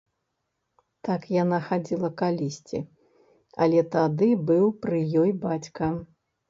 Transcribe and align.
Так 1.07 1.27
яна 1.35 1.59
хадзіла 1.67 2.09
калісьці, 2.21 2.79
але 3.67 3.87
тады 3.99 4.35
быў 4.51 4.65
пры 4.85 5.05
ёй 5.25 5.31
бацька. 5.47 5.97